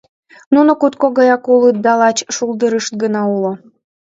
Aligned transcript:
—Нуно 0.53 0.71
кутко 0.81 1.05
гаяк 1.17 1.43
улыт 1.53 1.77
да 1.85 1.93
лач 1.99 2.17
шулдырышт 2.35 2.93
гына 3.01 3.21
уло. 3.35 3.51